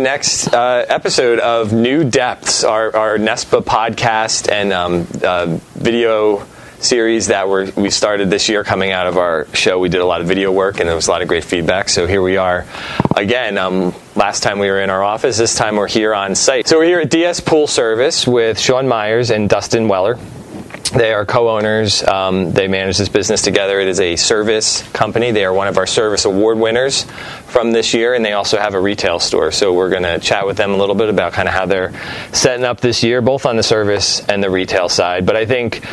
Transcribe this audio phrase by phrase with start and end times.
[0.00, 6.46] next uh, episode of New Depths, our, our NESPA podcast and um, uh, video
[6.78, 9.78] series that we're, we started this year coming out of our show.
[9.78, 11.90] We did a lot of video work and there was a lot of great feedback.
[11.90, 12.66] So here we are
[13.14, 13.58] again.
[13.58, 16.66] Um, last time we were in our office, this time we're here on site.
[16.66, 20.18] So we're here at DS Pool Service with Sean Myers and Dustin Weller.
[20.94, 22.02] They are co-owners.
[22.02, 23.78] Um, they manage this business together.
[23.78, 25.30] It is a service company.
[25.30, 27.06] They are one of our service award winners
[27.50, 29.52] from this year, and they also have a retail store.
[29.52, 31.92] So we're going to chat with them a little bit about kind of how they're
[32.32, 35.26] setting up this year, both on the service and the retail side.
[35.26, 35.84] But I think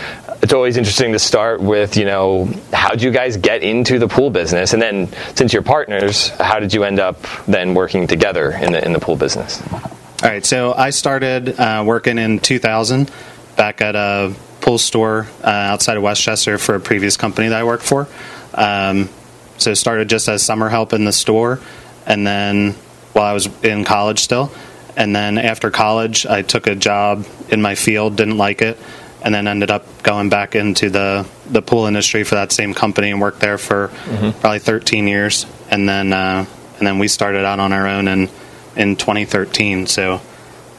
[0.41, 4.08] it's always interesting to start with, you know, how did you guys get into the
[4.08, 8.52] pool business, and then since you're partners, how did you end up then working together
[8.52, 9.61] in the in the pool business?
[9.73, 13.11] All right, so I started uh, working in 2000
[13.55, 17.63] back at a pool store uh, outside of Westchester for a previous company that I
[17.63, 18.08] worked for.
[18.53, 19.09] Um,
[19.58, 21.59] so started just as summer help in the store,
[22.05, 22.73] and then
[23.13, 24.52] while I was in college still,
[24.95, 28.78] and then after college I took a job in my field, didn't like it,
[29.23, 33.11] and then ended up going back into the the pool industry for that same company
[33.11, 33.89] and worked there for
[34.41, 36.45] probably 13 years, and then uh,
[36.78, 38.30] and then we started out on our own in
[38.75, 39.88] in 2013.
[39.88, 40.22] So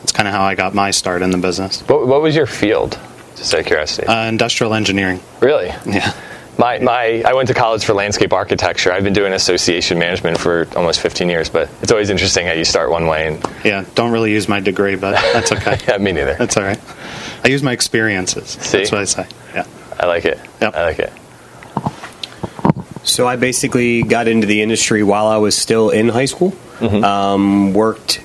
[0.00, 1.80] that's kind of how I got my start in the business.
[1.82, 2.96] What, what was your field?
[3.34, 4.06] Just out of curiosity.
[4.06, 5.20] Uh, industrial engineering.
[5.40, 5.68] really?
[5.86, 6.12] Yeah.
[6.58, 8.92] My, my, I went to college for landscape architecture.
[8.92, 12.64] I've been doing association management for almost 15 years, but it's always interesting how you
[12.64, 13.84] start one way and Yeah.
[13.94, 15.78] Don't really use my degree, but that's okay.
[15.88, 16.34] yeah, me neither.
[16.34, 16.80] That's all right.
[17.44, 18.48] I use my experiences.
[18.48, 18.78] See?
[18.78, 19.26] That's what I say.
[19.54, 19.66] Yeah.
[20.00, 20.40] I like it.
[20.60, 20.74] Yep.
[20.74, 21.12] I like it.
[23.04, 26.54] So I basically got into the industry while I was still in high school.
[26.80, 28.18] Um, worked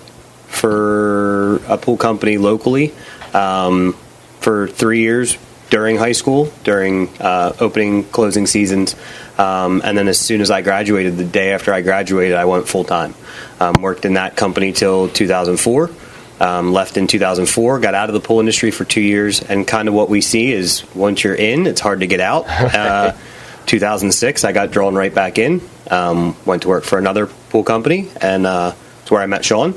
[0.48, 2.94] for a pool company locally
[3.34, 3.94] um,
[4.40, 5.38] for three years
[5.74, 8.96] during high school, during uh, opening, closing seasons.
[9.40, 12.68] Um, and then as soon as I graduated, the day after I graduated, I went
[12.68, 13.16] full time.
[13.60, 15.90] Um, worked in that company till 2004.
[16.40, 19.88] Um, left in 2004, got out of the pool industry for two years, and kind
[19.88, 22.46] of what we see is once you're in, it's hard to get out.
[22.48, 23.18] Uh,
[23.66, 25.62] 2006, I got drawn right back in.
[25.90, 29.74] Um, went to work for another pool company, and uh, it's where I met Sean.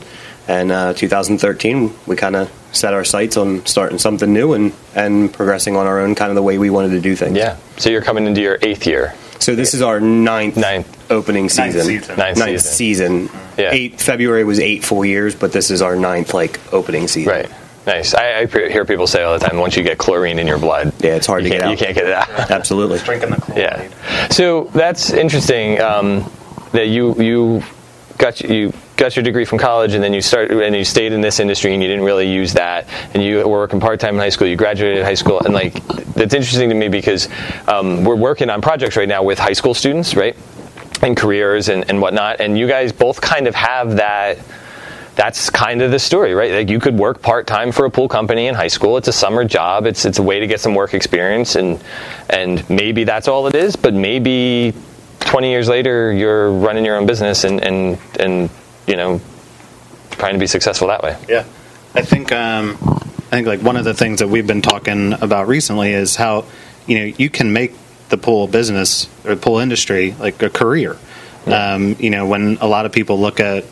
[0.46, 5.32] And uh, 2013, we kind of set our sights on starting something new and, and
[5.32, 7.36] progressing on our own, kind of the way we wanted to do things.
[7.36, 7.56] Yeah.
[7.78, 9.14] So you're coming into your eighth year.
[9.38, 11.10] So this is our ninth, Ninth.
[11.10, 11.82] opening season.
[11.86, 12.16] season.
[12.16, 13.28] Ninth Ninth season.
[13.28, 13.40] season.
[13.58, 13.70] Yeah.
[13.72, 17.32] Eight February was eight full years, but this is our ninth like opening season.
[17.32, 17.50] Right.
[17.86, 18.14] Nice.
[18.14, 20.92] I, I hear people say all the time, once you get chlorine in your blood,
[20.98, 21.80] Yeah, it's hard you to get can't- out.
[21.80, 22.28] You can't get it out.
[22.50, 22.98] Absolutely.
[22.98, 23.60] Drinking the Kool-Aid.
[23.60, 24.28] Yeah.
[24.28, 26.28] So that's interesting um,
[26.72, 27.62] that you you
[28.18, 31.20] got you got your degree from college and then you started and you stayed in
[31.20, 34.20] this industry and you didn't really use that and you were working part time in
[34.20, 34.46] high school.
[34.46, 35.84] You graduated high school and like
[36.14, 37.28] that's interesting to me because
[37.68, 40.36] um, we're working on projects right now with high school students, right,
[41.02, 42.40] and careers and, and whatnot.
[42.40, 44.38] And you guys both kind of have that
[45.16, 46.52] that's kind of the story, right?
[46.52, 48.98] Like you could work part time for a pool company in high school.
[48.98, 49.86] It's a summer job.
[49.86, 51.82] It's it's a way to get some work experience, and
[52.28, 53.76] and maybe that's all it is.
[53.76, 54.74] But maybe
[55.26, 58.48] twenty years later, you're running your own business and and and
[58.86, 59.20] you know
[60.12, 61.16] trying to be successful that way.
[61.28, 61.44] Yeah,
[61.94, 65.48] I think um, I think like one of the things that we've been talking about
[65.48, 66.44] recently is how
[66.86, 67.72] you know you can make
[68.08, 70.96] the pool business or the pool industry like a career.
[71.46, 73.64] Um, you know, when a lot of people look at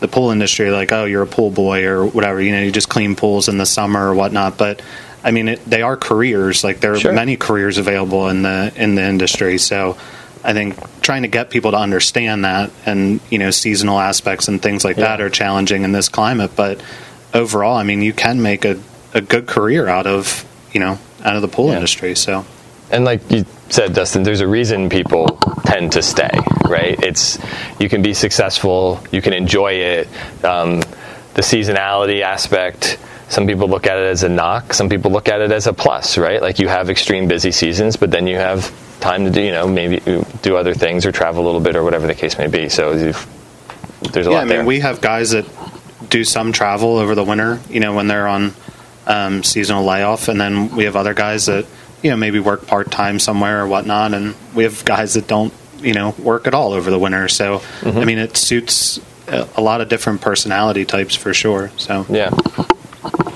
[0.00, 2.88] the pool industry, like oh, you're a pool boy or whatever, you know, you just
[2.88, 4.80] clean pools in the summer or whatnot, but.
[5.22, 6.64] I mean, it, they are careers.
[6.64, 7.12] Like there are Sure.
[7.12, 9.58] many careers available in the in the industry.
[9.58, 9.98] So,
[10.42, 14.60] I think trying to get people to understand that and you know seasonal aspects and
[14.62, 16.80] things like that are challenging in this climate but
[17.34, 18.78] overall i mean you can make a,
[19.14, 21.76] a good career out of you know out of the pool Yeah.
[21.76, 22.44] industry so
[22.90, 26.30] And like you said, Dustin, there's a reason people tend to stay,
[26.66, 26.98] right?
[27.04, 27.38] It's
[27.78, 30.08] you can be successful, you can enjoy it.
[30.44, 30.80] Um,
[31.34, 32.98] the seasonality aspect.
[33.28, 34.74] Some people look at it as a knock.
[34.74, 36.42] Some people look at it as a plus, right?
[36.42, 39.66] Like you have extreme busy seasons, but then you have time to do, you know,
[39.66, 40.00] maybe
[40.42, 42.68] do other things or travel a little bit or whatever the case may be.
[42.68, 43.26] So you've,
[44.12, 44.36] there's a lot.
[44.36, 44.64] yeah lot i mean there.
[44.64, 45.46] we have guys that
[46.08, 48.54] do some travel over the winter you know when they're on
[49.06, 51.66] um, seasonal layoff and then we have other guys that
[52.02, 55.52] you know maybe work part-time somewhere or whatnot and we have guys that don't
[55.82, 57.98] you know work at all over the winter so Mm-hmm.
[57.98, 58.98] i mean it suits
[59.28, 62.30] a, a lot of different personality types for sure so yeah.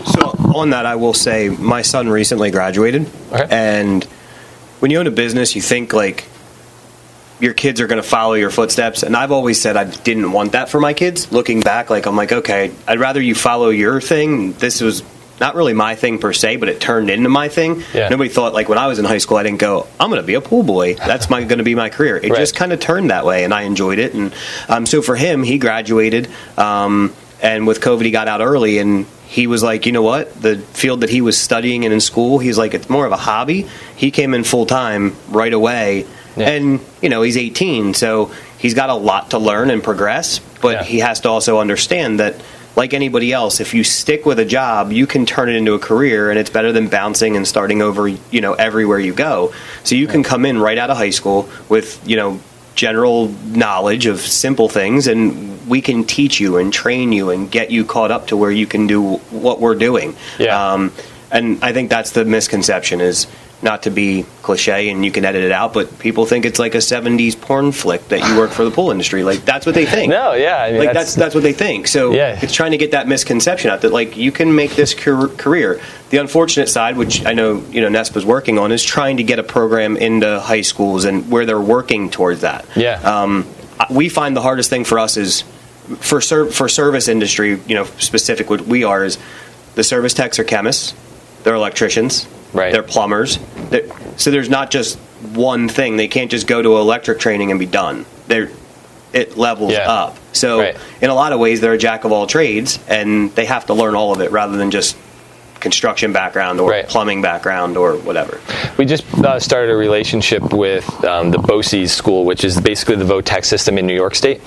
[0.06, 3.46] So on that, I will say my son recently graduated, Okay.
[3.50, 4.06] and
[4.80, 6.24] when you own a business, you think like
[7.40, 9.02] your kids are going to follow your footsteps.
[9.02, 11.32] And I've always said I didn't want that for my kids.
[11.32, 14.52] Looking back, like I'm like, okay, I'd rather you follow your thing.
[14.52, 15.02] This was
[15.40, 17.82] not really my thing per se, but it turned into my thing.
[17.92, 18.08] Yeah.
[18.08, 20.26] Nobody thought like when I was in high school, I didn't go, I'm going to
[20.26, 20.94] be a pool boy.
[20.94, 22.16] That's my going to be my career.
[22.16, 22.38] It Right.
[22.38, 24.14] just kind of turned that way, and I enjoyed it.
[24.14, 24.32] And
[24.68, 27.12] um, so for him, he graduated, um,
[27.44, 30.58] and with COVID, he got out early, and he was like, you know what, the
[30.58, 33.66] field that he was studying and in school, he's like, it's more of a hobby.
[33.94, 36.06] He came in full time right away,
[36.36, 36.48] Yeah.
[36.50, 40.72] and you know he's 18, so he's got a lot to learn and progress, but
[40.72, 40.82] Yeah.
[40.84, 42.34] he has to also understand that.
[42.76, 45.78] Like anybody else, if you stick with a job, you can turn it into a
[45.78, 48.08] career, and it's better than bouncing and starting over.
[48.08, 49.52] You know, everywhere you go.
[49.84, 52.40] So you can come in right out of high school with you know
[52.74, 57.70] general knowledge of simple things, and we can teach you and train you and get
[57.70, 60.16] you caught up to where you can do what we're doing.
[60.38, 60.72] Yeah.
[60.72, 60.92] Um,
[61.30, 63.26] and I think that's the misconception is
[63.64, 66.74] not to be cliche and you can edit it out, but people think it's like
[66.74, 69.24] a '70s porn flick that you work for the pool industry.
[69.24, 70.10] Like that's what they think.
[70.10, 71.88] No, yeah, I mean, like that's- that's that's what they think.
[71.88, 72.38] So Yeah.
[72.40, 75.80] it's trying to get that misconception out that like you can make this car- career.
[76.10, 79.38] The unfortunate side, which I know you know NESPA's working on, is trying to get
[79.38, 82.66] a program into high schools and where they're working towards that.
[82.76, 83.00] Yeah.
[83.02, 83.46] Um,
[83.90, 85.42] we find the hardest thing for us is
[86.00, 87.58] for ser- for service industry.
[87.66, 89.18] You know, specific what we are is
[89.74, 90.94] the service techs are chemists,
[91.42, 92.72] they're electricians, Right.
[92.72, 93.38] They're plumbers.
[93.70, 93.86] They're,
[94.16, 94.98] so there's not just
[95.34, 95.96] one thing.
[95.96, 98.06] They can't just go to electric training and be done.
[98.28, 98.50] They're
[99.12, 99.88] it levels Yeah.
[99.90, 100.16] up.
[100.32, 100.76] So Right.
[101.00, 103.74] in a lot of ways, they're a jack of all trades, and they have to
[103.74, 104.96] learn all of it rather than just
[105.64, 106.86] construction background or Right.
[106.86, 108.38] plumbing background or whatever.
[108.78, 113.04] We just uh, started a relationship with um, the BOCES school, which is basically the
[113.06, 114.40] VOTEC system in New York State.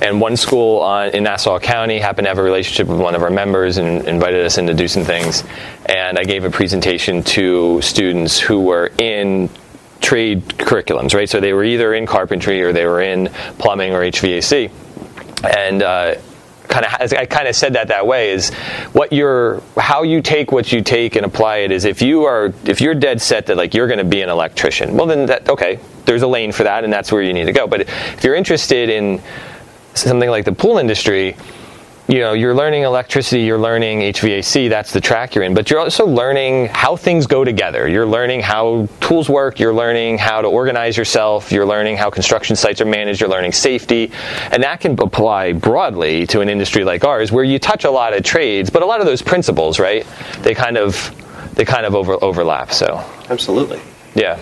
[0.00, 3.22] And one school on, in Nassau County happened to have a relationship with one of
[3.22, 5.44] our members and invited us in to do some things.
[5.86, 9.50] And I gave a presentation to students who were in
[10.00, 11.28] trade curriculums, right?
[11.28, 13.28] So they were either in carpentry or they were in
[13.58, 14.70] plumbing or HVAC.
[15.44, 16.14] And uh,
[16.72, 18.52] kind of I kind of said that that way is
[18.92, 22.52] what you're how you take what you take and apply it is if you are
[22.64, 25.48] if you're dead set that like you're going to be an electrician well then that
[25.48, 27.66] okay there's a lane for that and that's where you need to go.
[27.66, 29.20] But if you're interested in
[29.94, 31.36] something like the pool industry
[32.12, 35.80] you know you're learning electricity you're learning hvac that's the track you're in but you're
[35.80, 37.88] also learning how things go together.
[37.88, 42.54] You're learning how tools work you're learning how to organize yourself you're learning how construction
[42.54, 44.12] sites are managed you're learning safety
[44.50, 48.12] and that can apply broadly to an industry like ours where you touch a lot
[48.14, 50.06] of trades but a lot of those principles right
[50.42, 51.14] they kind of
[51.54, 53.04] they kind of over, overlap so.
[53.28, 53.80] Absolutely.
[54.14, 54.38] yeah.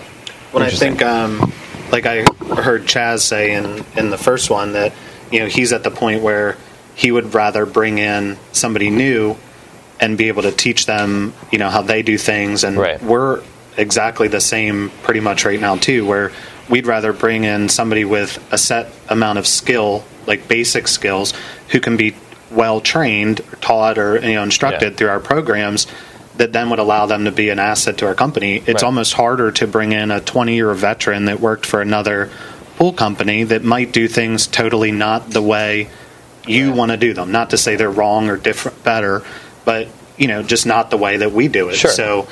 [0.51, 1.51] When I think, um,
[1.91, 2.23] like I
[2.61, 4.93] heard Chaz say in in the first one that
[5.31, 6.57] you know he's at the point where
[6.95, 9.35] he would rather bring in somebody new
[9.99, 13.01] and be able to teach them, you know, how they do things, and Right.
[13.03, 13.41] we're
[13.77, 16.31] exactly the same pretty much right now too, where
[16.69, 21.33] we'd rather bring in somebody with a set amount of skill, like basic skills,
[21.69, 22.15] who can be
[22.49, 24.97] well trained, taught, or you know, instructed Yeah.
[24.97, 25.87] through our programs
[26.37, 28.57] that then would allow them to be an asset to our company.
[28.65, 28.83] It's Right.
[28.83, 32.29] almost harder to bring in a 20 year veteran that worked for another
[32.77, 35.87] pool company that might do things totally not the way
[36.45, 37.31] you want to do them.
[37.31, 39.23] Not to say they're wrong or different, better,
[39.65, 41.75] but you know, just not the way that we do it.
[41.75, 41.91] Sure.
[41.91, 42.27] So,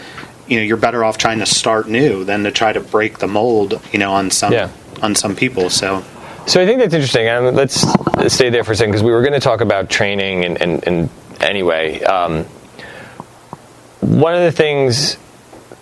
[0.48, 3.28] you know, you're better off trying to start new than to try to break the
[3.28, 3.82] mold.
[3.92, 4.70] You know, on some Yeah.
[5.01, 5.70] on some people.
[5.70, 6.04] So.
[6.48, 7.30] So I think that's interesting.
[7.30, 7.86] Um, let's
[8.34, 10.88] stay there for a second because we were going to talk about training and, and,
[10.88, 12.01] and anyway.
[12.01, 12.46] Um,
[14.01, 15.18] one of the things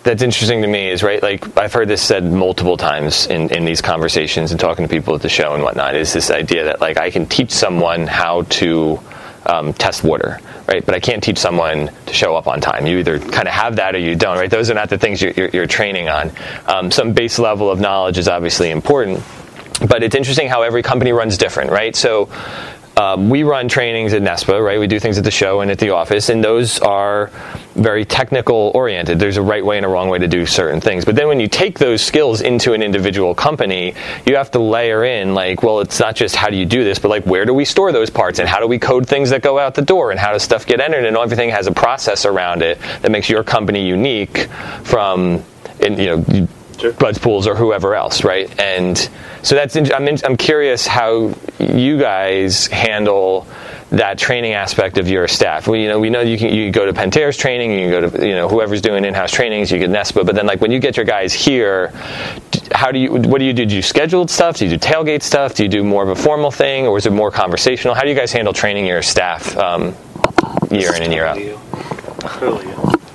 [0.08, 3.66] that's interesting to me is right like i've heard this said multiple times in, in
[3.66, 6.80] these conversations and talking to people at the show and whatnot is this idea that
[6.80, 8.98] like i can teach someone how to
[9.44, 10.84] um, test water right?
[10.84, 12.86] But i can't teach someone to show up on time.
[12.86, 14.50] You either kind of have that or you don't right?
[14.50, 16.30] Those are not the things you're, you're, you're training on.
[16.66, 19.22] Um, some base level of knowledge is obviously important
[19.86, 21.94] but it's interesting how every company runs different, right?
[21.94, 22.28] So
[22.98, 24.80] um, we run trainings at NESPA, right?
[24.80, 27.30] We do things at the show and at the office, and those are
[27.76, 29.20] very technical oriented.
[29.20, 31.04] There's a right way and a wrong way to do certain things.
[31.04, 33.94] But then when you take those skills into an individual company,
[34.26, 36.98] you have to layer in, like, well, it's not just how do you do this,
[36.98, 39.42] but like, where do we store those parts, and how do we code things that
[39.42, 42.26] go out the door, and how does stuff get entered, and everything has a process
[42.26, 44.48] around it that makes your company unique
[44.82, 45.44] from,
[45.78, 46.48] in, you know,
[46.98, 48.48] Bud's Pools or whoever else, right?
[48.60, 48.96] And
[49.42, 53.46] so that's I'm in, I'm curious how you guys handle
[53.90, 55.66] that training aspect of your staff.
[55.66, 58.08] We you know we know you can you go to Pentair's training, you can go
[58.08, 60.78] to you know whoever's doing in-house trainings, you get NESPA, but then like when you
[60.78, 61.92] get your guys here,
[62.72, 63.66] how do you what do you do?
[63.66, 64.56] Do you scheduled stuff?
[64.58, 65.54] Do you do tailgate stuff?
[65.54, 67.94] Do you do more of a formal thing, or is it more conversational?
[67.94, 69.94] How do you guys handle training your staff um,
[70.70, 71.38] year in and year out?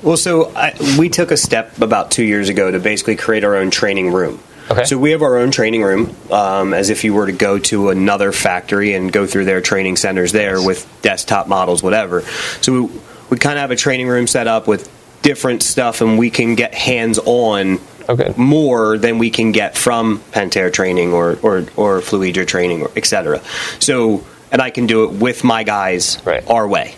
[0.04, 3.56] Well, so I, we took a step about two years ago to basically create our
[3.56, 4.40] own training room.
[4.70, 4.84] Okay.
[4.86, 7.90] So we have our own training room, um, as if you were to go to
[7.90, 12.22] another factory and go through their training centers there with desktop models, whatever.
[12.62, 14.90] So we, we kind of have a training room set up with
[15.22, 17.80] different stuff, and we can get hands on
[18.10, 18.34] Okay.
[18.36, 23.06] more than we can get from Pentair training or or, or Fluidra training, or et
[23.06, 23.42] cetera.
[23.80, 26.44] So, and I can do it with my guys Right.
[26.50, 26.96] our way.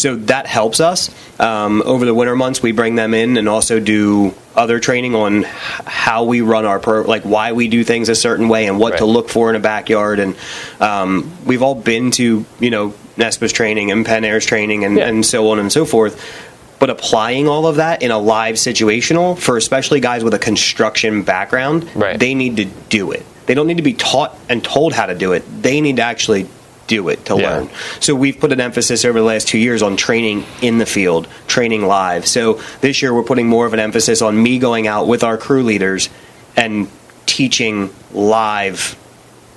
[0.00, 1.10] So that helps us.
[1.38, 5.42] Um, over the winter months, we bring them in and also do other training on
[5.44, 8.98] how we run our pro, like why we do things a certain way and what
[8.98, 10.18] to look for in a backyard.
[10.18, 10.36] And
[10.80, 15.08] um, we've all been to you know Nespa's training and Pentair's training and, Yeah.
[15.08, 16.20] and so on and so forth.
[16.78, 21.22] But applying all of that in a live situational for especially guys with a construction
[21.22, 22.18] background, Right.
[22.18, 23.24] they need to do it.
[23.46, 25.44] They don't need to be taught and told how to do it.
[25.62, 26.46] They need to actually
[26.90, 27.50] do it to Yeah.
[27.50, 27.70] learn.
[28.00, 31.28] So we've put an emphasis over the last two years on training in the field,
[31.46, 32.26] training live.
[32.26, 35.38] So this year we're putting more of an emphasis on me going out with our
[35.38, 36.08] crew leaders
[36.56, 36.88] and
[37.26, 38.96] teaching live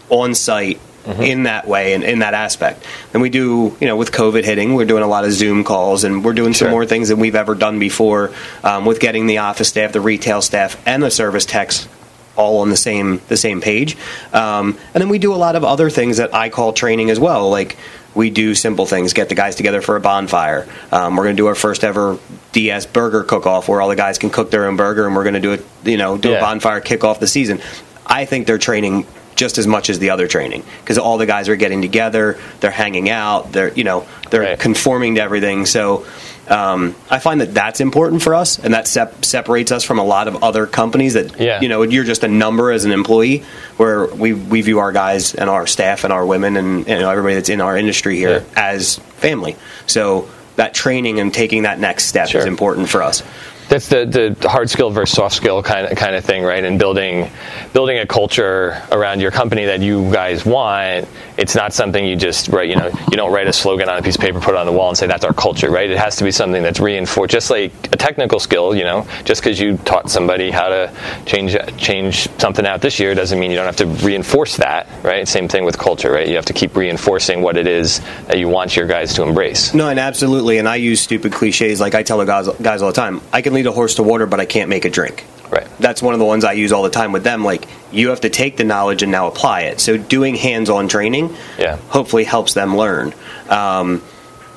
[0.09, 0.79] on site
[1.19, 2.85] in that way and in that aspect.
[3.13, 6.05] And we do, you know, with COVID hitting, we're doing a lot of Zoom calls
[6.05, 6.67] and we're doing Sure.
[6.67, 8.31] some more things than we've ever done before
[8.63, 11.87] um, with getting the office staff, the retail staff, and the service techs
[12.35, 13.95] all on the same the same page.
[14.33, 17.19] Um, and then we do a lot of other things that I call training as
[17.19, 17.77] well, like.
[18.15, 20.67] We do simple things, get the guys together for a bonfire.
[20.91, 22.19] Um, we're going to do our first ever
[22.51, 25.23] DS burger cook off where all the guys can cook their own burger and we're
[25.23, 26.37] going to do it, you know, do Yeah.
[26.37, 27.59] a bonfire kick off the season.
[28.05, 31.49] I think they're training just as much as the other training because all the guys
[31.49, 34.59] are getting together, they're hanging out, they're you know they're Right.
[34.59, 35.65] conforming to everything.
[35.65, 36.05] So
[36.49, 40.03] um, I find that that's important for us, and that sep- separates us from a
[40.03, 41.61] lot of other companies that Yeah.
[41.61, 43.43] you know you're just a number as an employee.
[43.77, 47.09] Where we we view our guys and our staff and our women and you know,
[47.09, 48.61] everybody that's in our industry here Yeah.
[48.73, 49.55] as family.
[49.87, 52.41] So that training and taking that next step Sure.
[52.41, 53.23] is important for us.
[53.69, 56.63] That's the, the hard skill versus soft skill kind of kind of thing, right?
[56.63, 57.29] And building
[57.71, 61.07] building a culture around your company that you guys want.
[61.37, 62.69] It's not something you just write.
[62.69, 64.65] You know, you don't write a slogan on a piece of paper, put it on
[64.65, 65.89] the wall, and say that's our culture, right?
[65.89, 68.75] It has to be something that's reinforced, just like a technical skill.
[68.75, 70.93] You know, just because you taught somebody how to
[71.25, 75.27] change change something out this year doesn't mean you don't have to reinforce that, right?
[75.27, 76.27] Same thing with culture, right?
[76.27, 79.73] You have to keep reinforcing what it is that you want your guys to embrace.
[79.73, 80.57] No, and absolutely.
[80.57, 83.21] And I use stupid cliches like I tell the guys, guys all the time.
[83.31, 85.25] I can lead a horse to water, but I can't make it drink.
[85.53, 85.67] Right.
[85.79, 87.43] That's one of the ones I use all the time with them.
[87.43, 89.79] Like you have to take the knowledge and now apply it.
[89.79, 91.77] So doing hands-on training, Yeah.
[91.89, 93.13] hopefully helps them learn.
[93.49, 94.01] Um,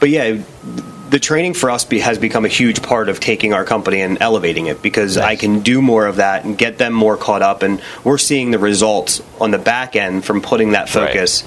[0.01, 0.39] but yeah,
[1.11, 4.19] the training for us be, has become a huge part of taking our company and
[4.21, 7.63] elevating it because I can do more of that and get them more caught up,
[7.63, 11.09] and we're seeing the results on the back end from putting that Right.
[11.13, 11.45] focus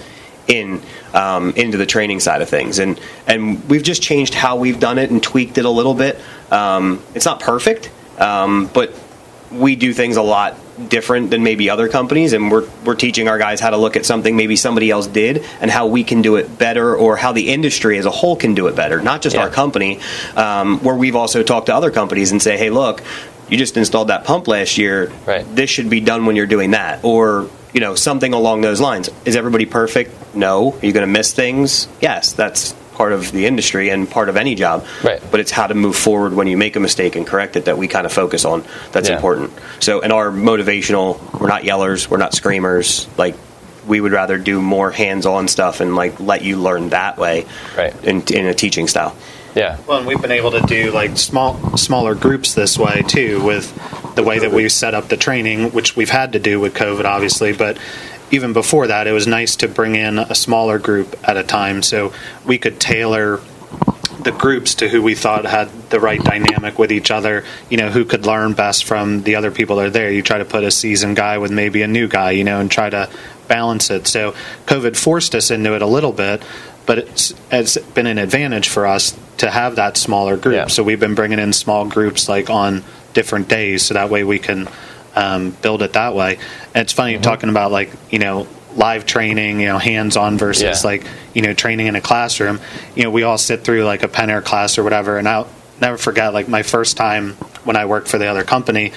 [0.48, 0.82] in
[1.14, 4.98] um, into the training side of things, and and we've just changed how we've done
[4.98, 6.20] it and tweaked it a little bit.
[6.52, 8.94] Um, it's not perfect, um, but
[9.52, 10.56] we do things a lot
[10.90, 14.06] different than maybe other companies and we're, we're teaching our guys how to look at
[14.06, 17.50] something maybe somebody else did and how we can do it better or how the
[17.50, 19.42] industry as a whole can do it better not just Yeah.
[19.44, 20.00] our company
[20.36, 23.02] um, where we've also talked to other companies and say hey look
[23.50, 25.12] you just installed that pump last year.
[25.26, 25.44] Right.
[25.56, 27.04] this should be done when you're doing that.
[27.04, 29.10] Or you know something along those lines.
[29.26, 30.36] Is everybody perfect?
[30.36, 30.74] No.
[30.74, 31.88] Are you going to miss things?
[32.00, 35.22] Yes that's part of the industry and part of any job Right.
[35.32, 37.78] but it's how to move forward when you make a mistake and correct it that
[37.78, 39.16] we kind of focus on that's Yeah.
[39.16, 43.36] important so in our motivational we're not yellers we're not screamers like
[43.88, 47.46] we would rather do more hands-on stuff and like let you learn that way
[47.78, 47.94] Right.
[48.04, 49.16] in, in a teaching style
[49.56, 49.78] Yeah.
[49.88, 53.66] Well, and we've been able to do like small, smaller groups this way too, with
[54.16, 57.04] the way that we set up the training, which we've had to do with COVID,
[57.06, 57.52] obviously.
[57.54, 57.78] But
[58.32, 61.82] even before that, it was nice to bring in a smaller group at a time,
[61.84, 62.14] so
[62.46, 63.42] we could tailor
[64.24, 67.46] the groups to who we thought had the right dynamic with each other.
[67.70, 70.12] You know, who could learn best from the other people that are there.
[70.12, 72.70] You try to put a seasoned guy with maybe a new guy, you know, and
[72.70, 73.10] try to
[73.48, 74.08] balance it.
[74.08, 74.34] So
[74.66, 76.44] COVID forced us into it a little bit,
[76.86, 80.56] but it's, it's been an advantage for us to have that smaller group.
[80.56, 80.68] Yeah.
[80.68, 82.84] So we've been bringing in small groups like on
[83.14, 84.68] different days, so that way we can
[85.20, 86.38] um, build it that way.
[86.74, 90.90] And it's funny talking about like you know live training, you know, hands-on versus Yeah.
[90.90, 92.60] like you know training in a classroom.
[92.96, 95.48] You know, we all sit through like a Pentair class or whatever, and I'll
[95.82, 97.34] never forget like my first time
[97.64, 98.92] when I worked for the other company.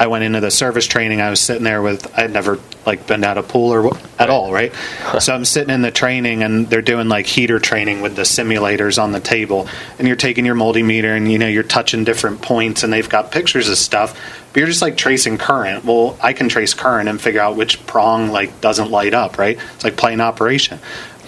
[0.00, 1.20] I went into the service training.
[1.20, 4.50] I was sitting there with I'd never like been at a pool or at all,
[4.50, 4.72] right?
[5.20, 9.00] so I'm sitting in the training, and they're doing like heater training with the simulators
[9.00, 12.82] on the table, and you're taking your multimeter, and you know you're touching different points,
[12.82, 14.18] and they've got pictures of stuff,
[14.54, 15.84] but you're just like tracing current.
[15.84, 19.58] Well, I can trace current and figure out which prong like doesn't light up, right?
[19.74, 20.80] It's like playing operation,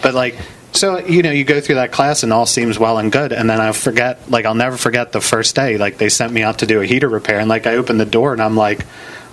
[0.03, 0.37] but like.
[0.73, 3.49] So you know, you go through that class and all seems well and good, and
[3.49, 4.31] then I forget.
[4.31, 5.77] Like I'll never forget the first day.
[5.77, 8.07] Like they sent me out to do a heater repair, and like I opened the
[8.07, 8.85] door and I'm like,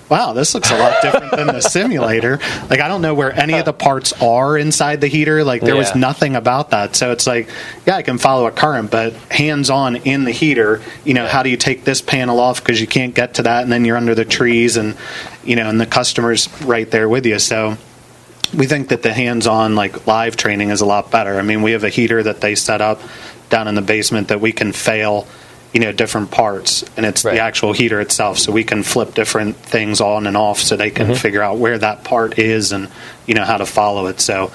[0.10, 2.40] wow, this looks a lot different than the simulator.
[2.70, 5.44] Like I don't know where any of the parts are inside the heater.
[5.44, 6.96] Like there was nothing about that.
[6.96, 7.50] So it's like,
[7.88, 11.42] yeah, I can follow a current, but hands on in the heater, you know, how
[11.42, 13.98] do you take this panel off because you can't get to that and then you're
[13.98, 14.96] under the trees and
[15.44, 17.40] you know, and the customer's right there with you.
[17.40, 17.78] So
[18.54, 21.38] we think that the hands-on like live training is a lot better.
[21.38, 23.02] I mean, we have a heater that they set up
[23.50, 25.28] down in the basement that we can fail,
[25.74, 27.34] you know, different parts, and it's Right.
[27.36, 28.38] the actual heater itself.
[28.40, 31.16] So we can flip different things on and off, so they can Mm-hmm.
[31.16, 32.90] figure out where that part is and
[33.28, 34.20] you know how to follow it.
[34.20, 34.52] So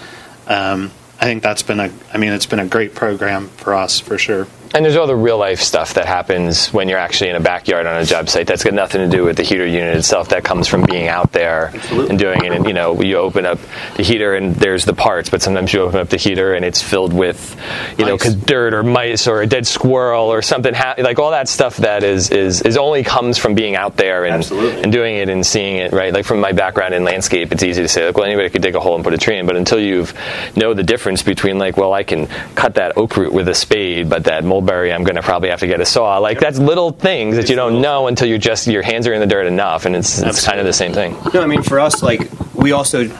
[0.48, 4.00] um, I think that's been a, I mean, it's been a great program for us
[4.00, 4.46] for sure.
[4.74, 7.86] And there's all the real life stuff that happens when you're actually in a backyard
[7.86, 8.48] on a job site.
[8.48, 10.30] That's got nothing to do with the heater unit itself.
[10.30, 12.50] That comes from being out there and doing it.
[12.52, 13.60] And you know, you open up
[13.96, 16.82] the heater and there's the parts, but sometimes you open up the heater and it's
[16.82, 17.54] filled with,
[17.98, 18.22] you know, Mice.
[18.24, 20.74] 'cause dirt or mice or a dead squirrel or something.
[20.74, 24.24] Ha- like all that stuff that is is is only comes from being out there
[24.24, 24.82] and Absolutely.
[24.82, 25.92] and doing it and seeing it.
[25.92, 26.12] Right.
[26.12, 28.74] Like from my background in landscape, it's easy to say like, well, anybody could dig
[28.74, 30.12] a hole and put a tree in, but until you've
[30.56, 32.26] know the difference between like, well, I can
[32.56, 35.60] cut that oak root with a spade, but that mulberry, I'm going to probably have
[35.60, 36.18] to get a saw.
[36.18, 39.20] Like that's little things that you don't know until you're just your hands are in
[39.20, 41.16] the dirt enough, and it's it's kind of the same thing.
[41.32, 43.10] No, I mean for us, like we also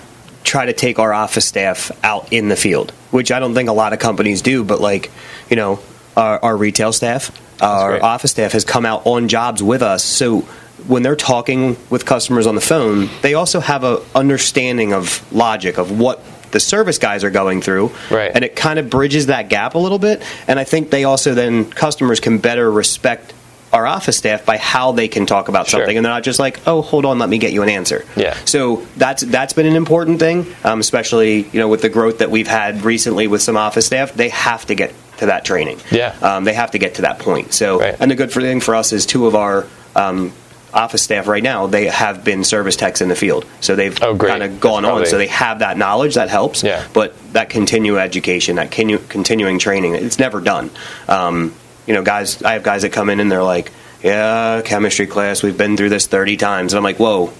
[0.42, 3.72] try to take our office staff out in the field, which I don't think a
[3.72, 4.64] lot of companies do.
[4.64, 5.10] But like,
[5.48, 5.80] you know,
[6.16, 7.30] our, our retail staff,
[7.62, 8.02] our great.
[8.02, 10.40] office staff has come out on jobs with us, so
[10.86, 15.78] when they're talking with customers on the phone, they also have a understanding of logic
[15.78, 16.22] of what
[16.54, 18.30] the service guys are going through, Right.
[18.34, 20.23] and it kind of bridges that gap a little bit.
[20.49, 23.34] And I think they also then customers can better respect
[23.73, 25.80] our office staff by how they can talk about Sure.
[25.80, 28.04] something, and they're not just like, "Oh, hold on, let me get you an answer."
[28.16, 28.34] Yeah.
[28.44, 32.30] So that's that's been an important thing, um, especially you know with the growth that
[32.30, 34.14] we've had recently with some office staff.
[34.14, 35.78] They have to get to that training.
[35.90, 36.12] Yeah.
[36.23, 37.52] Um, they have to get to that point.
[37.52, 37.96] So, Right.
[37.99, 40.33] and the good thing for us is two of our um,
[40.74, 44.16] office staff right now they have been service techs in the field, so they've Oh,
[44.16, 45.06] kind of gone That's on.
[45.06, 46.62] So they have that knowledge that helps.
[46.62, 46.84] Yeah.
[46.92, 50.70] But that continued education, that continu- continuing training, it's never done.
[51.08, 51.54] Um,
[51.87, 53.70] you know, guys, I have guys that come in and they're like,
[54.02, 57.32] "Yeah, chemistry class, we've been through this thirty times," and I'm like, "Whoa."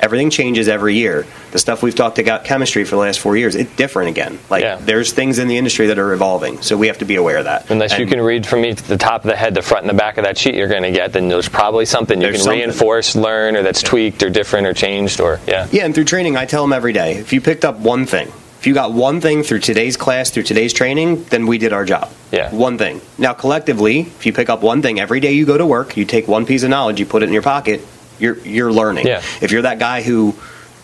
[0.00, 1.26] Everything changes every year.
[1.52, 4.38] The stuff we've talked about chemistry for the last four years, it's different again.
[4.50, 4.76] Like Yeah.
[4.80, 7.44] there's things in the industry that are evolving, so we have to be aware of
[7.44, 7.70] that.
[7.70, 9.90] Unless you can read from me to the top of the head, the front and
[9.90, 12.38] the back of that sheet you're going to get, then there's probably something you can
[12.40, 12.58] something.
[12.60, 15.66] reinforce, learn, or that's tweaked or different or changed or yeah.
[15.70, 18.28] Yeah, and through training, I tell them every day if you picked up one thing,
[18.60, 21.84] if you got one thing through today's class, through today's training, then we did our
[21.84, 22.10] job.
[22.32, 22.50] Yeah.
[22.50, 23.00] One thing.
[23.18, 26.04] Now, collectively, if you pick up one thing every day you go to work, you
[26.04, 27.80] take one piece of knowledge, you put it in your pocket,
[28.18, 29.06] you're, you're learning.
[29.06, 29.22] Yeah.
[29.40, 30.34] If you're that guy who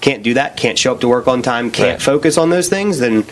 [0.01, 2.03] can't do that, can't show up to work on time, can't Right.
[2.03, 3.25] focus on those things, then,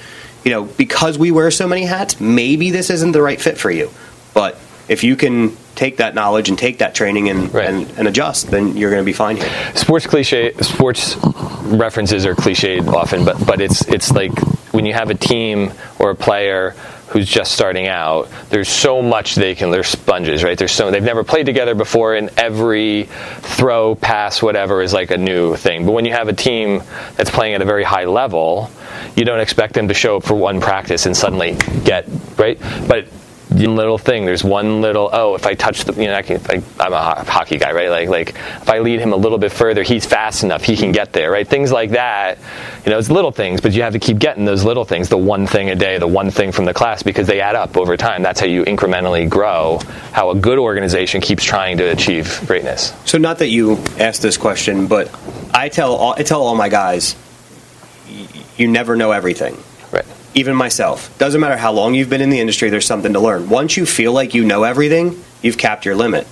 [0.44, 3.70] you know, because we wear so many hats, maybe this isn't the right fit for
[3.70, 3.90] you.
[4.34, 4.58] But
[4.88, 7.68] if you can take that knowledge and take that training and, Right.
[7.68, 9.48] and, and adjust, then you're going to be fine here.
[9.74, 11.16] sports cliche sports
[11.64, 14.32] references are cliched often but but it's it's like
[14.72, 16.74] when you have a team or a player
[17.08, 20.58] who's just starting out there's so much they can they're sponges right?
[20.58, 23.04] There's so they've never played together before and every
[23.40, 25.86] throw pass whatever is like a new thing.
[25.86, 26.82] But when you have a team
[27.16, 28.70] that's playing at a very high level
[29.16, 32.58] you don't expect them to show up for one practice and suddenly get right?
[32.86, 33.06] But
[33.50, 34.24] little thing.
[34.24, 35.08] There's one little.
[35.12, 36.42] Oh, if I touch the, you know, I can.
[36.42, 37.88] Like, I'm a ho- hockey guy, right?
[37.88, 40.62] Like, like if I lead him a little bit further, he's fast enough.
[40.62, 41.46] He can get there, right?
[41.46, 42.38] Things like that.
[42.84, 45.08] You know, it's little things, but you have to keep getting those little things.
[45.08, 47.76] The one thing a day, the one thing from the class, because they add up
[47.76, 48.22] over time.
[48.22, 49.80] That's how you incrementally grow.
[50.12, 52.92] How a good organization keeps trying to achieve greatness.
[53.04, 55.10] So, not that you asked this question, but
[55.54, 57.16] I tell all, I tell all my guys,
[58.56, 59.56] you never know everything.
[60.34, 61.16] Even myself.
[61.18, 62.70] Doesn't matter how long you've been in the industry.
[62.70, 63.48] There's something to learn.
[63.48, 66.26] Once you feel like you know everything, you've capped your limit.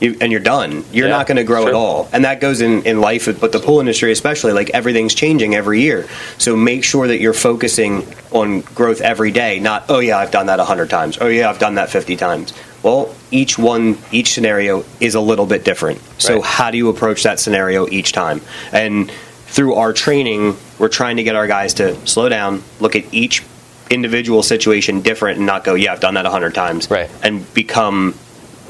[0.00, 0.84] You, and you're done.
[0.92, 1.68] You're Yeah, not going to grow sure.
[1.68, 2.08] at all.
[2.12, 5.80] And that goes in, in life, but the pool industry especially, like everything's changing every
[5.80, 6.08] year.
[6.38, 10.46] So make sure that you're focusing on growth every day, not, oh yeah, I've done
[10.46, 11.18] that 100 times.
[11.20, 12.52] Oh yeah, I've done that 50 times.
[12.82, 16.00] Well, each one, each scenario is a little bit different.
[16.18, 16.44] So Right.
[16.44, 18.40] how do you approach that scenario each time?
[18.72, 19.12] And
[19.52, 23.42] through our training, we're trying to get our guys to slow down, look at each
[23.90, 27.10] individual situation different, and not go, "Yeah, I've done that a hundred times," Right.
[27.22, 28.14] and become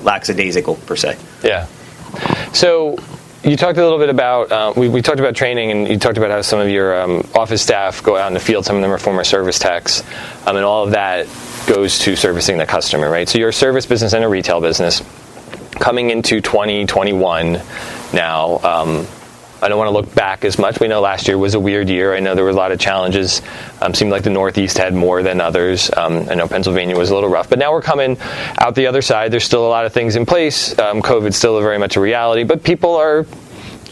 [0.03, 1.16] lackadaisical per se.
[1.45, 1.66] Yeah.
[2.53, 2.97] So
[3.45, 6.18] you talked a little bit about uh, we, we talked about training, and you talked
[6.18, 8.64] about how some of your um, office staff go out in the field.
[8.64, 10.03] Some of them are former service techs,
[10.47, 11.29] um, and all of that
[11.68, 13.29] goes to servicing the customer, right?
[13.29, 15.01] So you're a service business and a retail business.
[15.79, 17.61] Coming into 2021
[18.12, 18.59] now.
[18.64, 19.07] Um,
[19.62, 20.81] I don't want to look back as much.
[20.81, 22.14] We know last year was a weird year.
[22.14, 23.40] I know there were a lot of challenges.
[23.81, 25.90] Um, seemed like the Northeast had more than others.
[25.96, 28.18] Um, I know Pennsylvania was a little rough, but now we're coming
[28.59, 29.31] out the other side.
[29.33, 30.77] There's still a lot of things in place.
[30.79, 33.25] Um, COVID's still very much a reality, but people are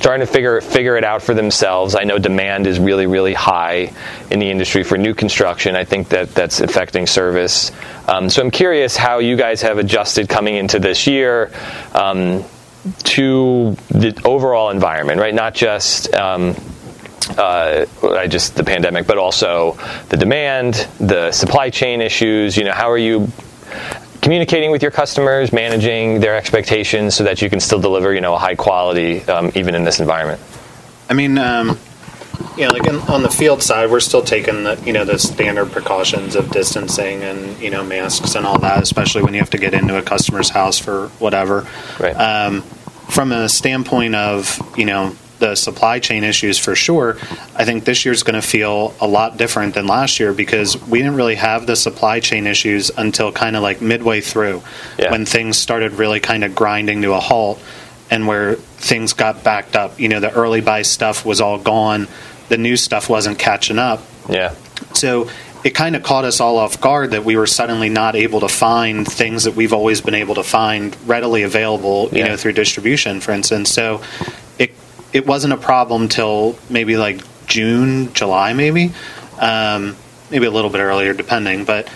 [0.00, 1.94] starting to figure figure it out for themselves.
[1.94, 3.92] I know demand is really really high
[4.30, 5.76] in the industry for new construction.
[5.76, 7.70] I think that that's affecting service.
[8.08, 11.52] Um, so I'm curious how you guys have adjusted coming into this year.
[11.94, 12.44] Um,
[13.04, 15.34] to the overall environment, right?
[15.34, 16.56] Not just um,
[17.36, 17.86] uh,
[18.26, 22.56] just the pandemic, but also the demand, the supply chain issues.
[22.56, 23.30] You know, how are you
[24.22, 28.34] communicating with your customers, managing their expectations, so that you can still deliver, you know,
[28.34, 30.40] a high quality um, even in this environment?
[31.08, 31.78] I mean, um,
[32.56, 35.70] yeah, like in, on the field side, we're still taking the you know the standard
[35.72, 39.58] precautions of distancing and you know masks and all that, especially when you have to
[39.58, 41.66] get into a customer's house for whatever.
[41.98, 42.12] Right.
[42.14, 42.62] Um,
[43.10, 47.16] from a standpoint of you know the supply chain issues for sure,
[47.56, 50.98] I think this year's going to feel a lot different than last year because we
[50.98, 54.62] didn't really have the supply chain issues until kind of like midway through
[54.98, 55.10] Yeah.
[55.10, 57.58] when things started really kind of grinding to a halt
[58.10, 59.98] and where things got backed up.
[59.98, 62.06] You know, the early buy stuff was all gone,
[62.50, 64.02] the new stuff wasn't catching up.
[64.28, 64.54] Yeah.
[64.92, 65.30] So
[65.64, 68.48] it kind of caught us all off guard that we were suddenly not able to
[68.48, 72.28] find things that we've always been able to find readily available, you Yeah.
[72.28, 73.70] know, through distribution, for instance.
[73.72, 74.02] So
[74.58, 74.72] it
[75.12, 78.92] it wasn't a problem till maybe like June, July, maybe,
[79.38, 79.96] um,
[80.30, 81.64] maybe a little bit earlier, depending.
[81.64, 81.88] But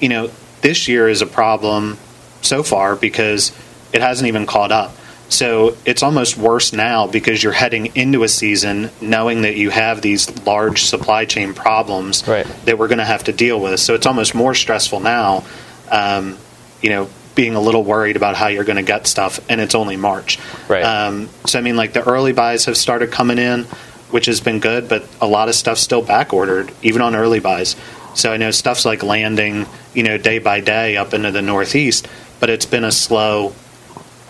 [0.00, 0.30] you know,
[0.62, 1.98] this year is a problem
[2.40, 3.52] so far because
[3.92, 4.96] it hasn't even caught up.
[5.32, 10.02] So it's almost worse now because you're heading into a season knowing that you have
[10.02, 12.46] these large supply chain problems Right.
[12.66, 13.80] that we're going to have to deal with.
[13.80, 15.44] So it's almost more stressful now,
[15.90, 16.36] um,
[16.82, 19.74] you know, being a little worried about how you're going to get stuff, and it's
[19.74, 20.38] only March.
[20.68, 20.82] Right.
[20.82, 23.64] Um, so I mean, like the early buys have started coming in,
[24.10, 27.40] which has been good, but a lot of stuff's still back ordered, even on early
[27.40, 27.74] buys.
[28.14, 29.64] So I know stuff's like landing,
[29.94, 32.06] you know, day by day up into the Northeast,
[32.38, 33.54] but it's been a slow,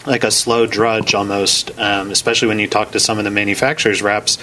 [0.06, 1.76] like a slow drudge almost.
[1.78, 4.38] Um, especially when you talk to some of the manufacturers reps,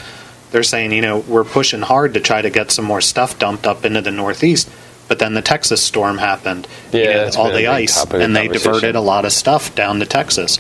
[0.51, 3.67] they're saying, you know, we're pushing hard to try to get some more stuff dumped
[3.67, 4.69] up into the Northeast.
[5.07, 8.47] But then the Texas storm happened, you Yeah, know, that's all the ice, and they
[8.47, 10.59] diverted a lot of stuff down to Texas.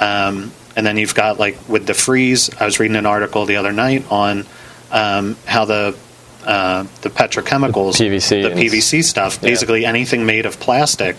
[0.00, 2.50] Um, and then you've got like with the freeze.
[2.60, 4.46] I was reading an article the other night on
[4.90, 5.96] um, how the
[6.44, 9.50] uh, the petrochemicals, The PVC the PVC stuff, Yeah.
[9.50, 11.16] basically anything made of plastic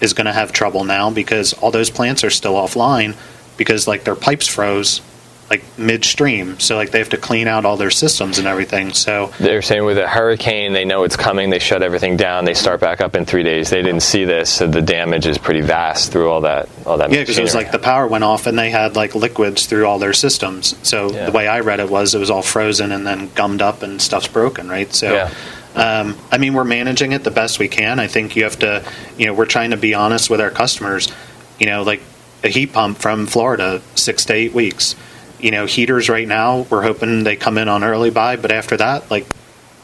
[0.00, 3.16] is going to have trouble now because all those plants are still offline
[3.56, 5.00] because like their pipes froze
[5.50, 6.58] like midstream.
[6.58, 8.94] So like they have to clean out all their systems and everything.
[8.94, 11.50] So They're saying with a hurricane, they know it's coming.
[11.50, 12.46] They shut everything down.
[12.46, 13.68] They start back up in three days.
[13.68, 16.70] They didn't see this, so the damage is pretty vast through all that.
[16.86, 17.10] All that.
[17.12, 19.86] Yeah, because it was like the power went off and they had like liquids through
[19.86, 20.74] all their systems.
[20.82, 21.26] So Yeah.
[21.26, 24.00] the way I read it was it was all frozen and then gummed up and
[24.00, 24.92] stuff's broken, right?
[24.94, 25.30] So, Yeah.
[25.74, 27.98] Um, I mean, we're managing it the best we can.
[27.98, 28.84] I think you have to,
[29.18, 31.12] you know, we're trying to be honest with our customers.
[31.58, 32.00] You know, like
[32.42, 34.94] a heat pump from Florida, six to eight weeks.
[35.40, 38.76] You know, heaters right now, we're hoping they come in on early buy, but after
[38.76, 39.26] that, like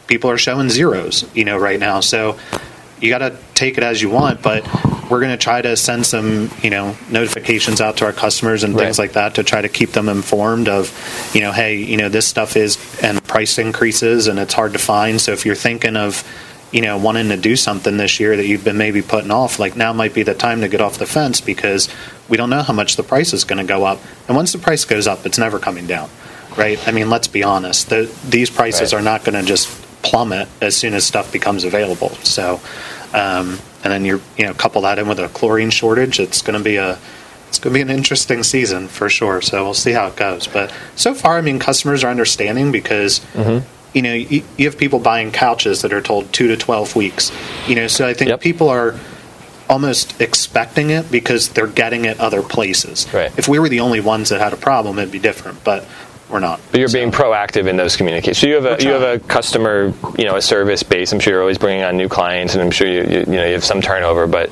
[0.07, 1.99] people are showing zeros, you know, right now.
[1.99, 2.39] So
[2.99, 4.65] you got to take it as you want, but
[5.11, 8.73] we're going to try to send some, you know, notifications out to our customers and
[8.75, 9.03] things Right.
[9.09, 10.89] like that to try to keep them informed of,
[11.35, 14.79] you know, hey, you know, this stuff is and price increases and it's hard to
[14.79, 15.19] find.
[15.19, 16.23] So if you're thinking of,
[16.71, 19.75] you know, wanting to do something this year that you've been maybe putting off, like
[19.75, 21.89] now might be the time to get off the fence because
[22.29, 23.99] we don't know how much the price is going to go up.
[24.29, 26.09] And once the price goes up, it's never coming down,
[26.55, 26.79] right?
[26.87, 27.89] I mean, let's be honest.
[27.89, 28.99] The, these prices Right.
[28.99, 29.67] are not going to just
[30.03, 32.09] plummet as soon as stuff becomes available.
[32.23, 32.61] So,
[33.13, 36.57] um, and then you're, you know, couple that in with a chlorine shortage, it's going
[36.57, 36.97] to be a,
[37.47, 39.41] it's going to be an interesting season for sure.
[39.41, 40.47] So we'll see how it goes.
[40.47, 43.67] But so far, I mean, customers are understanding because, Mm-hmm.
[43.93, 47.31] you know, you, you have people buying couches that are told two to 12 weeks,
[47.67, 48.39] you know, so I think Yep.
[48.41, 48.95] people are
[49.69, 53.07] almost expecting it because they're getting it other places.
[53.13, 53.31] Right.
[53.37, 55.85] If we were the only ones that had a problem, it'd be different, but
[56.31, 56.59] we're not.
[56.71, 58.39] But you're So- being proactive in those communications.
[58.39, 61.11] So you have a you have a customer, you know, a service base.
[61.11, 63.45] I'm sure you're always bringing on new clients, and I'm sure you you, you know
[63.45, 64.49] you have some turnover, but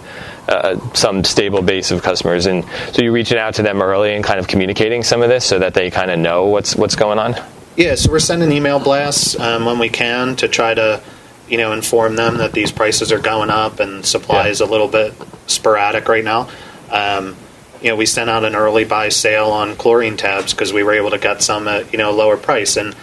[0.47, 2.45] uh, some stable base of customers.
[2.47, 5.45] And so you're reaching out to them early and kind of communicating some of this
[5.45, 7.35] so that they kind of know what's what's going on.
[7.75, 11.01] Yeah, so we're sending email blasts um, when we can to try to,
[11.47, 14.51] you know, inform them that these prices are going up and supply Yeah.
[14.51, 15.13] is a little bit
[15.47, 16.49] sporadic right now.
[16.91, 17.35] Um,
[17.81, 20.93] you know, we sent out an early buy sale on chlorine tabs because we were
[20.93, 22.95] able to get some at you know a lower price, and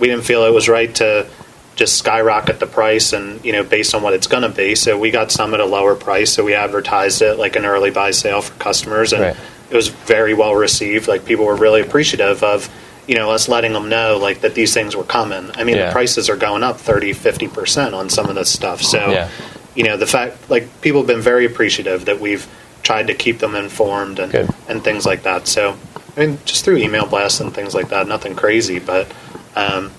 [0.00, 1.26] we didn't feel it was right to
[1.74, 4.74] just skyrocket the price and you know based on what it's going to be.
[4.74, 7.90] So we got some at a lower price, so we advertised it like an early
[7.90, 9.36] buy sale for customers, and Right.
[9.70, 11.08] it was very well received.
[11.08, 12.68] Like people were really appreciative of
[13.06, 15.50] you know us letting them know like that these things were coming.
[15.56, 15.86] I mean, Yeah.
[15.86, 18.80] the prices are going up 30, 50 percent on some of this stuff.
[18.82, 19.28] So Yeah.
[19.74, 22.46] you know the fact like people have been very appreciative that we've
[22.82, 24.50] tried to keep them informed and Good.
[24.68, 25.46] and things like that.
[25.48, 25.76] So
[26.16, 28.06] I mean, just through email blasts and things like that.
[28.06, 29.10] Nothing crazy, but
[29.56, 29.90] um,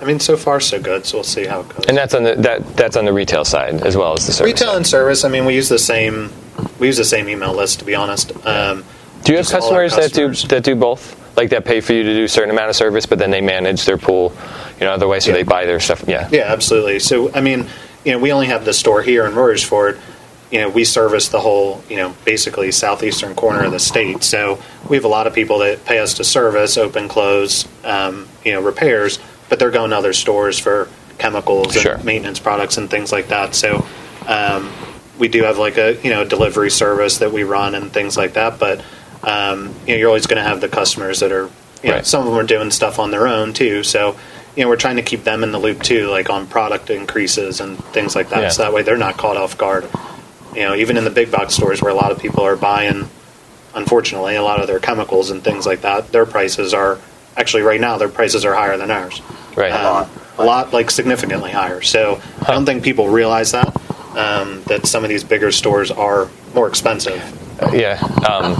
[0.00, 1.06] I mean, so far so good.
[1.06, 1.86] So we'll see how it goes.
[1.86, 4.52] And that's on the that that's on the retail side as well as the service.
[4.52, 4.76] Retail side.
[4.76, 5.24] and service.
[5.24, 6.30] I mean, we use the same
[6.78, 8.32] we use the same email list to be honest.
[8.46, 8.84] Um,
[9.24, 11.22] Do you have our customers, that do that do both?
[11.36, 13.42] Like that pay for you to do a certain amount of service, but then they
[13.42, 14.32] manage their pool,
[14.80, 15.36] you know, other way, so Yeah.
[15.36, 16.02] they buy their stuff.
[16.06, 16.28] Yeah.
[16.32, 16.98] Yeah, absolutely.
[16.98, 17.66] So, I mean,
[18.06, 19.98] you know, we only have the store here in Royersford.
[20.50, 24.22] You know, we service the whole, you know, basically southeastern corner of the state.
[24.22, 28.28] So we have a lot of people that pay us to service, open, close, um,
[28.44, 31.98] you know, repairs, but they're going to other stores for chemicals and Sure.
[31.98, 33.54] maintenance products and things like that.
[33.56, 33.84] So
[34.26, 34.70] um,
[35.18, 38.34] we do have like a, you know, delivery service that we run and things like
[38.34, 38.60] that.
[38.60, 38.82] But,
[39.24, 41.50] um, you know, you're always going to have the customers that are,
[41.82, 42.06] you know, Right.
[42.06, 43.82] some of them are doing stuff on their own too.
[43.82, 44.16] So,
[44.54, 47.60] you know, we're trying to keep them in the loop too, like on product increases
[47.60, 48.42] and things like that.
[48.42, 48.48] Yeah.
[48.50, 49.88] So that way they're not caught off guard.
[50.56, 53.08] You know, even in the big box stores where a lot of people are buying,
[53.74, 56.98] unfortunately, a lot of their chemicals and things like that, their prices are
[57.36, 59.20] actually right now their prices are higher than ours.
[59.54, 59.70] Right.
[59.70, 61.82] Um, a lot, like significantly higher.
[61.82, 63.68] So I don't think people realize that
[64.16, 67.20] um, that some of these bigger stores are more expensive.
[67.72, 67.98] Yeah.
[68.28, 68.56] Um,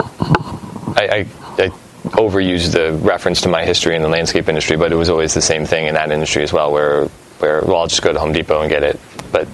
[0.96, 1.18] I, I,
[1.62, 1.68] I
[2.12, 5.42] overuse the reference to my history in the landscape industry, but it was always the
[5.42, 7.06] same thing in that industry as well, where,
[7.38, 9.00] where well, I'll just go to Home Depot and get it.
[9.32, 9.48] But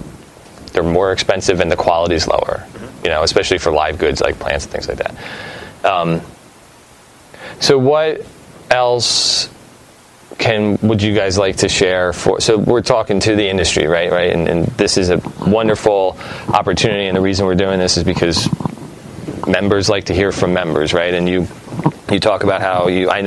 [0.73, 2.65] they're more expensive and the quality's lower,
[3.03, 5.15] you know, especially for live goods like plants and things like that.
[5.85, 6.21] Um,
[7.59, 8.25] so what
[8.69, 9.49] else
[10.37, 14.11] can would you guys like to share for so we're talking to the industry right
[14.11, 18.03] right and, and this is a wonderful opportunity and the reason we're doing this is
[18.03, 18.49] because
[19.47, 21.13] members like to hear from members, right?
[21.13, 21.47] And you
[22.13, 23.19] you talk about how you I,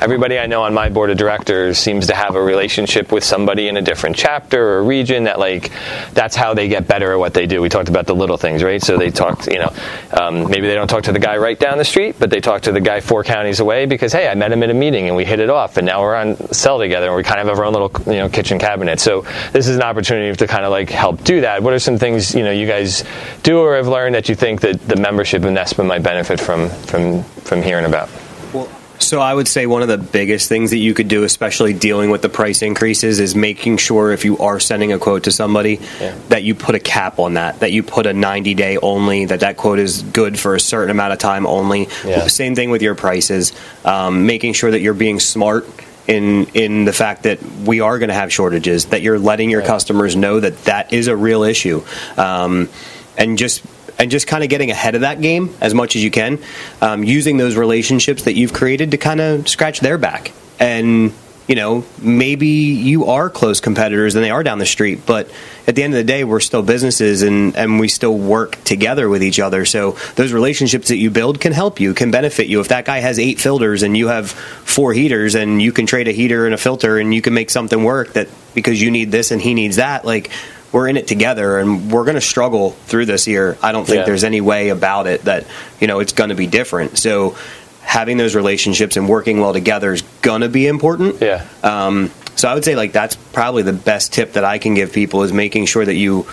[0.00, 3.68] everybody I know on my board of directors seems to have a relationship with somebody
[3.68, 5.72] in a different chapter or region that like
[6.12, 7.60] that's how they get better at what they do.
[7.60, 8.82] We talked about the little things, right?
[8.82, 9.72] So they talked, you know,
[10.12, 12.62] um, maybe they don't talk to the guy right down the street, but they talk
[12.62, 15.16] to the guy four counties away because hey, I met him at a meeting and
[15.16, 17.58] we hit it off, and now we're on cell together and we kind of have
[17.58, 19.00] our own little you know kitchen cabinet.
[19.00, 21.62] So this is an opportunity to kind of like help do that.
[21.62, 23.04] What are some things you know you guys
[23.42, 26.68] do or have learned that you think that the membership of NESPA might benefit from
[26.68, 28.08] from from hearing about?
[28.52, 28.68] Well,
[29.00, 32.10] so I would say one of the biggest things that you could do, especially dealing
[32.10, 35.80] with the price increases, is making sure if you are sending a quote to somebody
[36.00, 36.14] Yeah.
[36.30, 39.40] that you put a cap on that, that you put a 90 day only, that
[39.40, 41.88] that quote is good for a certain amount of time only.
[42.04, 42.26] Yeah.
[42.26, 43.52] Same thing with your prices,
[43.84, 45.66] um, making sure that you're being smart.
[46.08, 49.60] In, in the fact that we are going to have shortages, that you're letting your
[49.60, 49.66] Right.
[49.68, 51.82] customers know that that is a real issue,
[52.16, 52.70] um,
[53.18, 53.60] and just
[53.98, 56.38] and just kind of getting ahead of that game as much as you can,
[56.80, 60.32] um, using those relationships that you've created to kind of scratch their back.
[60.60, 61.12] And,
[61.48, 65.30] you know, maybe you are close competitors and they are down the street, but
[65.66, 69.08] at the end of the day, we're still businesses and, and we still work together
[69.08, 69.64] with each other.
[69.64, 72.60] So those relationships that you build can help you, can benefit you.
[72.60, 76.06] If that guy has eight filters and you have four heaters and you can trade
[76.06, 79.10] a heater and a filter and you can make something work that because you need
[79.10, 80.30] this and he needs that, like,
[80.72, 83.56] we're in it together and we're going to struggle through this year.
[83.62, 84.04] I don't think Yeah.
[84.04, 85.46] there's any way about it that,
[85.80, 86.98] you know, it's going to be different.
[86.98, 87.36] So
[87.82, 91.22] having those relationships and working well together is going to be important.
[91.22, 91.46] Yeah.
[91.62, 94.92] Um, so I would say like that's probably the best tip that I can give
[94.92, 96.26] people is making sure that you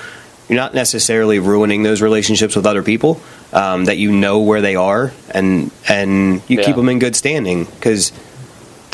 [0.48, 3.20] you're not necessarily ruining those relationships with other people.
[3.54, 6.66] Um, that you know where they are and and you Yeah.
[6.66, 8.12] keep them in good standing because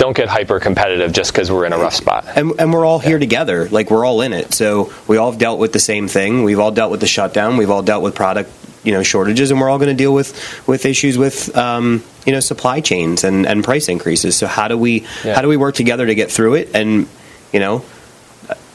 [0.02, 2.26] Don't get hyper competitive just because we're in a rough spot.
[2.36, 3.70] and, and we're all here together.
[3.70, 4.52] Like we're all in it.
[4.52, 6.44] So we all have dealt with the same thing.
[6.44, 7.56] We've all dealt with the shutdown.
[7.56, 8.50] We've all dealt with product,
[8.84, 10.34] you know, shortages, and we're all going to deal with
[10.68, 14.36] with issues with, um, you know, supply chains and, and price increases.
[14.36, 15.36] So how do we Yeah.
[15.36, 16.72] how do we work together to get through it?
[16.74, 17.08] And
[17.54, 17.86] you know,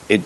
[0.08, 0.22] it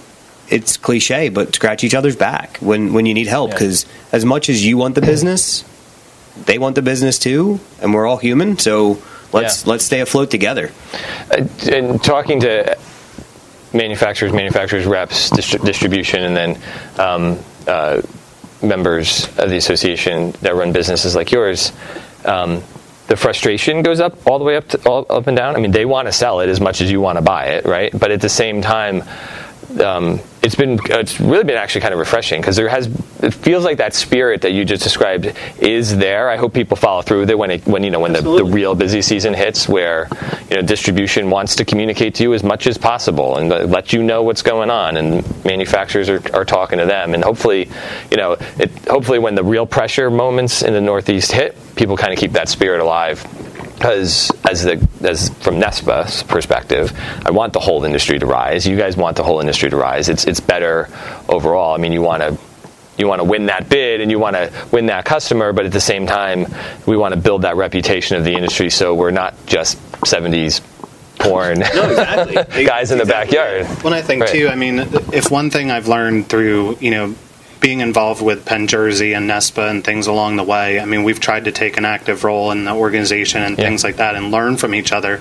[0.50, 3.54] it's cliche, but scratch each other's back when when you need help Yeah.
[3.56, 5.64] because as much as you want the business,
[6.44, 8.58] they want the business too, and we're all human.
[8.58, 8.98] So
[9.32, 9.70] let's Yeah.
[9.72, 10.70] let's stay afloat together.
[11.30, 12.76] Uh, and talking to
[13.72, 16.58] manufacturers, manufacturers reps, distri- distribution, and then
[16.98, 18.02] um, uh,
[18.62, 21.72] members of the association that run businesses like yours,
[22.24, 22.62] um,
[23.06, 25.56] the frustration goes up all the way up to all up and down.
[25.56, 27.64] I mean, they want to sell it as much as you want to buy it,
[27.64, 27.90] right?
[27.98, 29.02] But at the same time.
[29.78, 32.86] Um, it's been it's really been actually kind of refreshing because there has
[33.22, 36.30] it feels like that spirit that you just described is there.
[36.30, 38.44] I hope people follow through with it when it when you know when the, the
[38.44, 40.08] real busy season hits where
[40.48, 43.92] you know distribution wants to communicate to you as much as possible and let- let
[43.92, 47.14] you know what's going on and manufacturers are, are talking to them.
[47.14, 47.70] And hopefully
[48.10, 52.12] you know it hopefully when the real pressure moments in the northeast hit people kind
[52.12, 53.24] of keep that spirit alive
[53.80, 56.92] because as the as from NESPA's perspective,
[57.24, 58.66] I want the whole industry to rise.
[58.66, 60.10] You guys want the whole industry to rise.
[60.10, 60.88] It's it's better
[61.30, 61.74] overall.
[61.74, 62.36] I mean, you want to
[62.98, 65.72] you want to win that bid and you want to win that customer, but at
[65.72, 66.44] the same time,
[66.86, 70.60] we want to build that reputation of the industry so we're not just 70s
[71.18, 72.34] porn No, exactly.
[72.66, 73.36] guys in the Exactly.
[73.38, 73.82] backyard.
[73.82, 74.30] Well, I think Right.
[74.30, 74.48] too.
[74.48, 74.80] I mean,
[75.14, 77.14] if one thing I've learned through you know
[77.60, 81.20] being involved with Penn Jersey and NESPA and things along the way, I mean, we've
[81.20, 83.64] tried to take an active role in the organization and Yeah.
[83.64, 85.20] things like that, and learn from each other.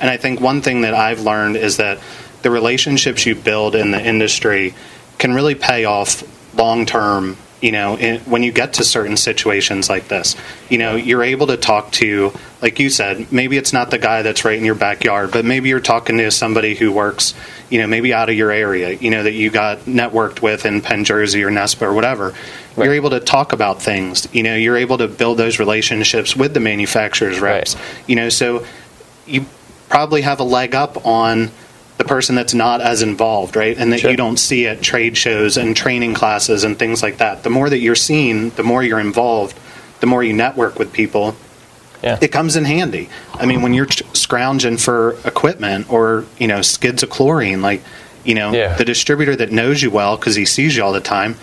[0.00, 1.98] And I think one thing that I've learned is that
[2.42, 4.74] the relationships you build in the industry
[5.18, 6.22] can really pay off
[6.56, 7.36] long term.
[7.62, 10.36] You know, in, when you get to certain situations like this,
[10.68, 14.22] you know, you're able to talk to, like you said, maybe it's not the guy
[14.22, 17.34] that's right in your backyard, but maybe you're talking to somebody who works,
[17.70, 20.80] you know, maybe out of your area, you know, that you got networked with in
[20.80, 22.34] Penn Jersey or Nespa or whatever.
[22.74, 22.86] Right.
[22.86, 24.26] You're able to talk about things.
[24.34, 27.76] You know, you're able to build those relationships with the manufacturers reps.
[27.76, 27.84] Right.
[28.08, 28.66] You know, so
[29.24, 29.46] you
[29.88, 31.52] probably have a leg up on
[32.02, 33.76] the person that's not as involved, right?
[33.78, 34.10] And that Sure.
[34.10, 37.44] you don't see at trade shows and training classes and things like that.
[37.44, 39.56] The more that you're seen, the more you're involved,
[40.00, 41.36] the more you network with people,
[42.02, 42.18] Yeah.
[42.20, 43.08] it comes in handy.
[43.38, 47.82] I mean, when you're ch- scrounging for equipment or, you know, skids of chlorine, like,
[48.24, 48.74] you know, Yeah.
[48.74, 51.36] the distributor that knows you well because he sees you all the time,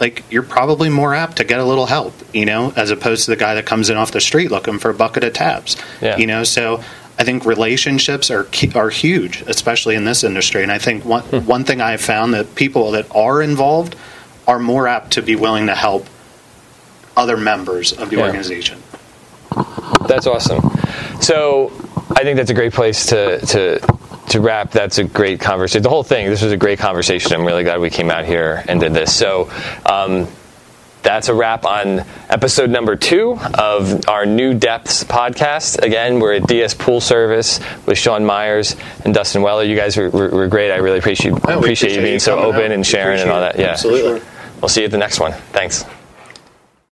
[0.00, 3.30] like, you're probably more apt to get a little help, you know, as opposed to
[3.30, 5.76] the guy that comes in off the street looking for a bucket of tabs.
[6.00, 6.16] Yeah.
[6.16, 6.80] You know, so
[7.18, 10.62] I think relationships are are huge, especially in this industry.
[10.62, 11.38] And I think one Hmm.
[11.46, 13.96] one thing I have found that people that are involved
[14.46, 16.06] are more apt to be willing to help
[17.16, 18.24] other members of the Yeah.
[18.26, 18.82] organization.
[20.08, 20.60] That's awesome.
[21.20, 21.72] So
[22.16, 23.80] I think that's a great place to to
[24.28, 24.72] to wrap.
[24.72, 25.82] That's a great conversation.
[25.82, 26.28] The whole thing.
[26.28, 27.32] This was a great conversation.
[27.32, 29.12] I'm really glad we came out here and did this.
[29.14, 29.48] So.
[29.86, 30.26] Um,
[31.06, 35.80] that's a wrap on episode number two of our New Depths podcast.
[35.80, 39.62] Again, we're at DS Pool Service with Sean Myers and Dustin Weller.
[39.62, 40.72] You guys were, were, were great.
[40.72, 42.70] I really appreciate we appreciate, you being so open out.
[42.72, 43.56] and sharing and all that.
[43.56, 44.20] Yeah, Absolutely.
[44.60, 45.32] We'll see you at the next one.
[45.52, 45.84] Thanks.